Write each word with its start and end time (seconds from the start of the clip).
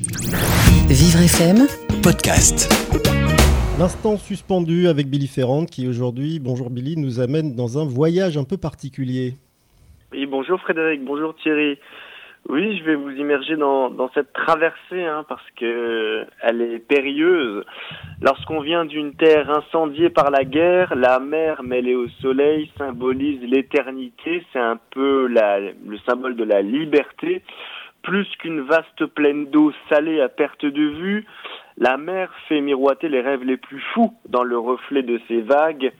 Vivre 0.00 1.24
FM, 1.24 1.66
podcast. 2.04 2.72
L'instant 3.80 4.16
suspendu 4.16 4.86
avec 4.86 5.08
Billy 5.08 5.26
Ferrand 5.26 5.64
qui 5.64 5.88
aujourd'hui, 5.88 6.38
bonjour 6.38 6.70
Billy, 6.70 6.96
nous 6.96 7.18
amène 7.18 7.56
dans 7.56 7.82
un 7.82 7.84
voyage 7.84 8.38
un 8.38 8.44
peu 8.44 8.56
particulier. 8.56 9.34
Oui, 10.12 10.26
bonjour 10.26 10.60
Frédéric, 10.60 11.04
bonjour 11.04 11.34
Thierry. 11.42 11.80
Oui, 12.48 12.78
je 12.78 12.84
vais 12.84 12.94
vous 12.94 13.10
immerger 13.10 13.56
dans, 13.56 13.90
dans 13.90 14.08
cette 14.14 14.32
traversée 14.32 15.04
hein, 15.04 15.24
parce 15.28 15.42
que 15.56 16.24
elle 16.42 16.62
est 16.62 16.78
périlleuse. 16.78 17.64
Lorsqu'on 18.22 18.60
vient 18.60 18.84
d'une 18.84 19.14
terre 19.14 19.50
incendiée 19.50 20.10
par 20.10 20.30
la 20.30 20.44
guerre, 20.44 20.94
la 20.94 21.18
mer 21.18 21.64
mêlée 21.64 21.96
au 21.96 22.06
soleil 22.22 22.70
symbolise 22.78 23.42
l'éternité. 23.42 24.44
C'est 24.52 24.60
un 24.60 24.78
peu 24.92 25.26
la, 25.26 25.58
le 25.58 25.98
symbole 26.08 26.36
de 26.36 26.44
la 26.44 26.62
liberté. 26.62 27.42
Plus 28.02 28.26
qu'une 28.38 28.62
vaste 28.62 29.06
plaine 29.06 29.46
d'eau 29.46 29.72
salée 29.88 30.20
à 30.20 30.28
perte 30.28 30.64
de 30.64 30.82
vue, 30.82 31.26
la 31.76 31.96
mer 31.96 32.32
fait 32.48 32.60
miroiter 32.60 33.08
les 33.08 33.20
rêves 33.20 33.44
les 33.44 33.56
plus 33.56 33.80
fous 33.92 34.14
dans 34.28 34.42
le 34.42 34.58
reflet 34.58 35.02
de 35.02 35.20
ses 35.28 35.42
vagues. 35.42 35.92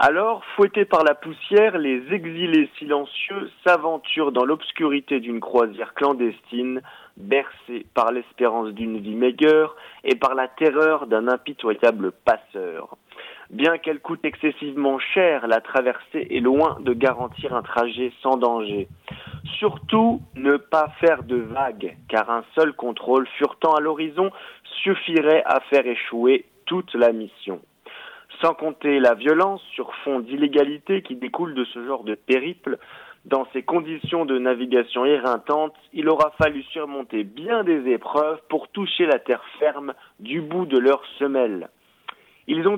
Alors, 0.00 0.44
fouettés 0.54 0.84
par 0.84 1.02
la 1.02 1.16
poussière, 1.16 1.76
les 1.76 2.00
exilés 2.12 2.70
silencieux 2.78 3.50
s'aventurent 3.66 4.30
dans 4.30 4.44
l'obscurité 4.44 5.18
d'une 5.18 5.40
croisière 5.40 5.92
clandestine, 5.94 6.82
bercés 7.16 7.84
par 7.94 8.12
l'espérance 8.12 8.68
d'une 8.70 8.98
vie 8.98 9.16
meilleure 9.16 9.74
et 10.04 10.14
par 10.14 10.36
la 10.36 10.46
terreur 10.46 11.08
d'un 11.08 11.26
impitoyable 11.26 12.12
passeur. 12.12 12.96
Bien 13.50 13.78
qu'elle 13.78 13.98
coûte 13.98 14.24
excessivement 14.24 15.00
cher, 15.00 15.48
la 15.48 15.60
traversée 15.60 16.28
est 16.30 16.40
loin 16.40 16.76
de 16.80 16.92
garantir 16.92 17.54
un 17.56 17.62
trajet 17.62 18.12
sans 18.22 18.36
danger. 18.36 18.86
Surtout, 19.56 20.20
ne 20.34 20.56
pas 20.56 20.88
faire 21.00 21.22
de 21.22 21.36
vagues, 21.36 21.96
car 22.08 22.30
un 22.30 22.44
seul 22.54 22.72
contrôle 22.72 23.26
furetant 23.38 23.74
à 23.74 23.80
l'horizon 23.80 24.30
suffirait 24.82 25.42
à 25.46 25.60
faire 25.70 25.86
échouer 25.86 26.44
toute 26.66 26.94
la 26.94 27.12
mission. 27.12 27.60
Sans 28.40 28.54
compter 28.54 29.00
la 29.00 29.14
violence 29.14 29.62
sur 29.74 29.92
fond 30.04 30.20
d'illégalité 30.20 31.02
qui 31.02 31.16
découle 31.16 31.54
de 31.54 31.64
ce 31.64 31.84
genre 31.86 32.04
de 32.04 32.14
périple, 32.14 32.78
dans 33.24 33.46
ces 33.52 33.62
conditions 33.62 34.24
de 34.24 34.38
navigation 34.38 35.04
éreintantes, 35.04 35.74
il 35.92 36.08
aura 36.08 36.32
fallu 36.40 36.62
surmonter 36.64 37.24
bien 37.24 37.64
des 37.64 37.90
épreuves 37.90 38.40
pour 38.48 38.68
toucher 38.68 39.06
la 39.06 39.18
terre 39.18 39.44
ferme 39.58 39.92
du 40.20 40.40
bout 40.40 40.66
de 40.66 40.78
leurs 40.78 41.04
semelles. 41.18 41.68
Ils 42.50 42.66
ont, 42.66 42.76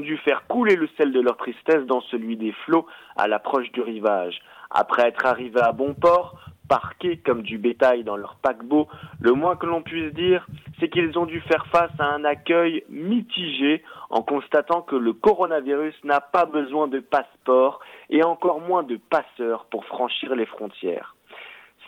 dû 0.00 0.16
faire 0.18 0.46
couler 0.46 0.76
le 0.76 0.88
sel 0.96 1.10
de 1.10 1.20
leur 1.20 1.36
tristesse 1.36 1.84
dans 1.86 2.00
celui 2.02 2.36
des 2.36 2.52
flots 2.64 2.86
à 3.16 3.26
l'approche 3.26 3.72
du 3.72 3.80
rivage. 3.80 4.38
Après 4.70 5.08
être 5.08 5.26
arrivés 5.26 5.60
à 5.60 5.72
bon 5.72 5.94
port, 5.94 6.38
parqués 6.68 7.16
comme 7.16 7.42
du 7.42 7.58
bétail 7.58 8.04
dans 8.04 8.16
leur 8.16 8.36
paquebot, 8.36 8.86
le 9.20 9.32
moins 9.32 9.56
que 9.56 9.66
l'on 9.66 9.82
puisse 9.82 10.14
dire, 10.14 10.46
c'est 10.78 10.88
qu'ils 10.88 11.18
ont 11.18 11.26
dû 11.26 11.40
faire 11.40 11.66
face 11.72 11.90
à 11.98 12.04
un 12.04 12.24
accueil 12.24 12.84
mitigé 12.88 13.82
en 14.10 14.22
constatant 14.22 14.82
que 14.82 14.94
le 14.94 15.12
coronavirus 15.12 15.96
n'a 16.04 16.20
pas 16.20 16.44
besoin 16.44 16.86
de 16.86 17.00
passeport 17.00 17.80
et 18.10 18.22
encore 18.22 18.60
moins 18.60 18.84
de 18.84 18.96
passeurs 19.10 19.66
pour 19.72 19.86
franchir 19.86 20.36
les 20.36 20.46
frontières. 20.46 21.16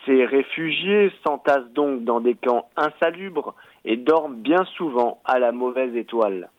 Ces 0.05 0.25
réfugiés 0.25 1.09
s'entassent 1.25 1.71
donc 1.73 2.03
dans 2.03 2.19
des 2.19 2.35
camps 2.35 2.67
insalubres 2.75 3.55
et 3.85 3.95
dorment 3.95 4.35
bien 4.35 4.65
souvent 4.75 5.21
à 5.23 5.39
la 5.39 5.53
mauvaise 5.53 5.95
étoile. 5.95 6.49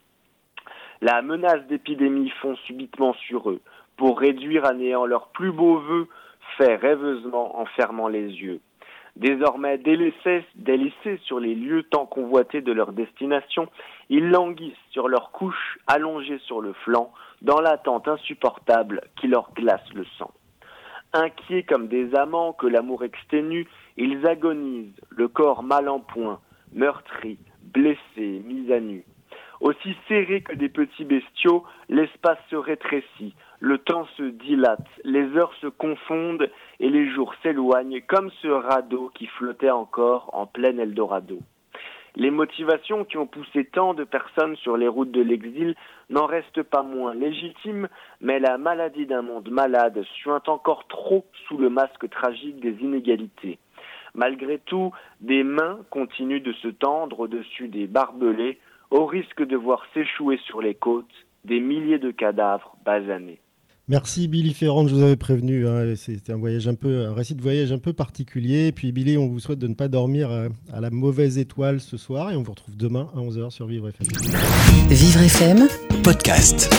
La 1.02 1.20
menace 1.20 1.66
d'épidémie 1.66 2.30
fond 2.40 2.54
subitement 2.64 3.12
sur 3.14 3.50
eux 3.50 3.60
pour 3.96 4.20
réduire 4.20 4.64
à 4.64 4.72
néant 4.72 5.04
leurs 5.04 5.32
plus 5.32 5.50
beaux 5.50 5.78
vœux 5.78 6.06
faits 6.56 6.80
rêveusement 6.80 7.58
en 7.58 7.66
fermant 7.66 8.06
les 8.06 8.28
yeux. 8.28 8.60
Désormais 9.16 9.78
délaissés, 9.78 10.44
délaissés 10.54 11.18
sur 11.24 11.40
les 11.40 11.56
lieux 11.56 11.82
tant 11.82 12.06
convoités 12.06 12.60
de 12.60 12.70
leur 12.70 12.92
destination, 12.92 13.66
ils 14.10 14.28
languissent 14.28 14.76
sur 14.92 15.08
leurs 15.08 15.32
couches 15.32 15.80
allongées 15.88 16.38
sur 16.46 16.60
le 16.60 16.72
flanc, 16.72 17.12
dans 17.42 17.60
l'attente 17.60 18.06
insupportable 18.06 19.00
qui 19.16 19.26
leur 19.26 19.52
glace 19.54 19.92
le 19.96 20.04
sang. 20.18 20.30
Inquiets 21.14 21.64
comme 21.64 21.88
des 21.88 22.14
amants 22.14 22.52
que 22.52 22.68
l'amour 22.68 23.02
exténue, 23.02 23.66
ils 23.96 24.24
agonisent, 24.24 25.00
le 25.10 25.26
corps 25.26 25.64
mal 25.64 25.88
en 25.88 25.98
point, 25.98 26.38
meurtris, 26.72 27.40
blessés, 27.74 28.40
mis 28.44 28.72
à 28.72 28.78
nu. 28.78 29.04
Aussi 29.62 29.96
serrés 30.08 30.40
que 30.40 30.56
des 30.56 30.68
petits 30.68 31.04
bestiaux, 31.04 31.62
l'espace 31.88 32.40
se 32.50 32.56
rétrécit, 32.56 33.32
le 33.60 33.78
temps 33.78 34.08
se 34.16 34.24
dilate, 34.24 34.88
les 35.04 35.36
heures 35.36 35.54
se 35.60 35.68
confondent 35.68 36.50
et 36.80 36.90
les 36.90 37.08
jours 37.08 37.32
s'éloignent 37.44 38.02
comme 38.08 38.32
ce 38.42 38.48
radeau 38.48 39.12
qui 39.14 39.28
flottait 39.28 39.70
encore 39.70 40.30
en 40.32 40.46
plein 40.46 40.76
Eldorado. 40.78 41.38
Les 42.16 42.32
motivations 42.32 43.04
qui 43.04 43.18
ont 43.18 43.28
poussé 43.28 43.64
tant 43.66 43.94
de 43.94 44.02
personnes 44.02 44.56
sur 44.56 44.76
les 44.76 44.88
routes 44.88 45.12
de 45.12 45.22
l'exil 45.22 45.76
n'en 46.10 46.26
restent 46.26 46.64
pas 46.64 46.82
moins 46.82 47.14
légitimes, 47.14 47.88
mais 48.20 48.40
la 48.40 48.58
maladie 48.58 49.06
d'un 49.06 49.22
monde 49.22 49.48
malade 49.48 50.02
suinte 50.20 50.48
encore 50.48 50.88
trop 50.88 51.24
sous 51.46 51.56
le 51.56 51.70
masque 51.70 52.10
tragique 52.10 52.58
des 52.58 52.74
inégalités. 52.82 53.60
Malgré 54.16 54.58
tout, 54.58 54.92
des 55.20 55.44
mains 55.44 55.78
continuent 55.90 56.42
de 56.42 56.52
se 56.54 56.68
tendre 56.68 57.20
au-dessus 57.20 57.68
des 57.68 57.86
barbelés 57.86 58.58
au 58.92 59.06
risque 59.06 59.42
de 59.42 59.56
voir 59.56 59.82
s'échouer 59.94 60.38
sur 60.46 60.60
les 60.60 60.74
côtes 60.74 61.06
des 61.44 61.60
milliers 61.60 61.98
de 61.98 62.10
cadavres 62.10 62.76
basanés. 62.84 63.40
Merci 63.88 64.28
Billy 64.28 64.54
Ferrand, 64.54 64.86
je 64.86 64.94
vous 64.94 65.02
avais 65.02 65.16
prévenu, 65.16 65.66
hein, 65.66 65.96
c'était 65.96 66.32
un 66.32 66.36
voyage 66.36 66.68
un 66.68 66.74
peu, 66.74 67.04
un 67.06 67.14
récit 67.14 67.34
de 67.34 67.42
voyage 67.42 67.72
un 67.72 67.78
peu 67.78 67.92
particulier. 67.92 68.68
Et 68.68 68.72
puis 68.72 68.92
Billy, 68.92 69.18
on 69.18 69.26
vous 69.26 69.40
souhaite 69.40 69.58
de 69.58 69.66
ne 69.66 69.74
pas 69.74 69.88
dormir 69.88 70.30
à, 70.30 70.44
à 70.72 70.80
la 70.80 70.90
mauvaise 70.90 71.36
étoile 71.38 71.80
ce 71.80 71.96
soir 71.96 72.30
et 72.30 72.36
on 72.36 72.42
vous 72.42 72.52
retrouve 72.52 72.76
demain 72.76 73.08
à 73.14 73.18
11h 73.18 73.50
sur 73.50 73.66
Vivre 73.66 73.88
FM. 73.88 74.06
Vivre 74.88 75.20
FM, 75.22 75.68
podcast. 76.04 76.70